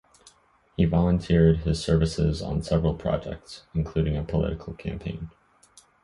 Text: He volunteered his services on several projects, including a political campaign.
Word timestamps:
He 0.75 0.85
volunteered 0.85 1.57
his 1.57 1.79
services 1.83 2.41
on 2.41 2.63
several 2.63 2.95
projects, 2.95 3.67
including 3.75 4.17
a 4.17 4.23
political 4.23 4.73
campaign. 4.73 5.29